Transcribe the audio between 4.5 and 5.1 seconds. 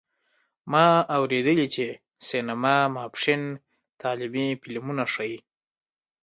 فلمونه